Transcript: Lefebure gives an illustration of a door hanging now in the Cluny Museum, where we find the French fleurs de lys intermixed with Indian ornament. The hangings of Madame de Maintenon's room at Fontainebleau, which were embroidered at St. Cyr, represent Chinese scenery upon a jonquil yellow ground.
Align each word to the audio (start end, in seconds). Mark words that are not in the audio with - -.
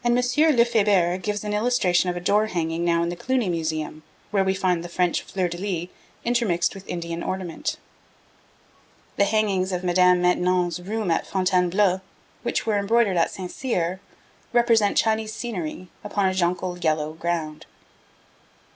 Lefebure 0.03 1.19
gives 1.19 1.43
an 1.43 1.53
illustration 1.53 2.09
of 2.09 2.17
a 2.17 2.19
door 2.19 2.47
hanging 2.47 2.83
now 2.83 3.03
in 3.03 3.09
the 3.09 3.15
Cluny 3.15 3.49
Museum, 3.49 4.01
where 4.31 4.43
we 4.43 4.55
find 4.55 4.83
the 4.83 4.89
French 4.89 5.21
fleurs 5.21 5.51
de 5.51 5.59
lys 5.59 5.89
intermixed 6.25 6.73
with 6.73 6.87
Indian 6.89 7.21
ornament. 7.21 7.77
The 9.17 9.25
hangings 9.25 9.71
of 9.71 9.83
Madame 9.83 10.17
de 10.17 10.21
Maintenon's 10.23 10.79
room 10.81 11.11
at 11.11 11.27
Fontainebleau, 11.27 12.01
which 12.41 12.65
were 12.65 12.79
embroidered 12.79 13.15
at 13.15 13.29
St. 13.29 13.51
Cyr, 13.51 13.99
represent 14.53 14.97
Chinese 14.97 15.35
scenery 15.35 15.87
upon 16.03 16.25
a 16.25 16.33
jonquil 16.33 16.79
yellow 16.79 17.13
ground. 17.13 17.67